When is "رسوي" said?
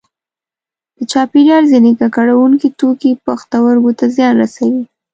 4.43-4.83